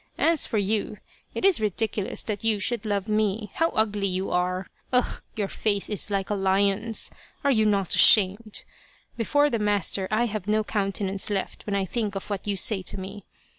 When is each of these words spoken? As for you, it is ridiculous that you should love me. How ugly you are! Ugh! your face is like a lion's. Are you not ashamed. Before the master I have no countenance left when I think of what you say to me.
As 0.17 0.47
for 0.47 0.57
you, 0.57 0.97
it 1.35 1.45
is 1.45 1.61
ridiculous 1.61 2.23
that 2.23 2.43
you 2.43 2.57
should 2.59 2.87
love 2.87 3.07
me. 3.07 3.51
How 3.53 3.69
ugly 3.69 4.07
you 4.07 4.31
are! 4.31 4.65
Ugh! 4.91 5.21
your 5.35 5.47
face 5.47 5.91
is 5.91 6.09
like 6.09 6.31
a 6.31 6.33
lion's. 6.33 7.11
Are 7.43 7.51
you 7.51 7.67
not 7.67 7.93
ashamed. 7.93 8.63
Before 9.15 9.51
the 9.51 9.59
master 9.59 10.07
I 10.09 10.25
have 10.25 10.47
no 10.47 10.63
countenance 10.63 11.29
left 11.29 11.67
when 11.67 11.75
I 11.75 11.85
think 11.85 12.15
of 12.15 12.31
what 12.31 12.47
you 12.47 12.55
say 12.57 12.81
to 12.81 12.99
me. 12.99 13.25